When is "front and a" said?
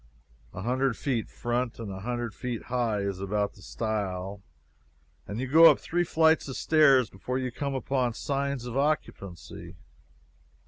1.29-1.99